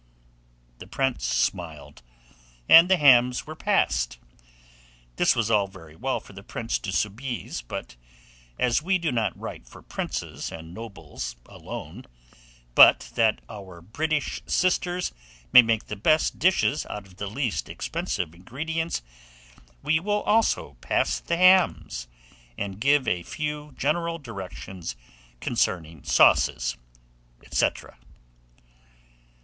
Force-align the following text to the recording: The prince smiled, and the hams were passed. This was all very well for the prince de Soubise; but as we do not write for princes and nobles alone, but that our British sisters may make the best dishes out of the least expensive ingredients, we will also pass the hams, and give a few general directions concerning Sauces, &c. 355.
The 0.79 0.87
prince 0.87 1.25
smiled, 1.27 2.01
and 2.67 2.89
the 2.89 2.97
hams 2.97 3.45
were 3.45 3.53
passed. 3.55 4.17
This 5.17 5.35
was 5.35 5.51
all 5.51 5.67
very 5.67 5.95
well 5.95 6.19
for 6.19 6.33
the 6.33 6.41
prince 6.41 6.79
de 6.79 6.91
Soubise; 6.91 7.61
but 7.61 7.97
as 8.57 8.81
we 8.81 8.97
do 8.97 9.11
not 9.11 9.39
write 9.39 9.67
for 9.67 9.83
princes 9.83 10.51
and 10.51 10.73
nobles 10.73 11.35
alone, 11.45 12.05
but 12.73 13.11
that 13.13 13.41
our 13.47 13.79
British 13.79 14.41
sisters 14.47 15.13
may 15.53 15.61
make 15.61 15.85
the 15.85 15.95
best 15.95 16.39
dishes 16.39 16.83
out 16.87 17.05
of 17.05 17.17
the 17.17 17.27
least 17.27 17.69
expensive 17.69 18.33
ingredients, 18.33 19.03
we 19.83 19.99
will 19.99 20.23
also 20.23 20.77
pass 20.81 21.19
the 21.19 21.37
hams, 21.37 22.07
and 22.57 22.81
give 22.81 23.07
a 23.07 23.21
few 23.21 23.71
general 23.77 24.17
directions 24.17 24.95
concerning 25.39 26.03
Sauces, 26.03 26.75
&c. 27.43 27.53
355. 27.67 27.93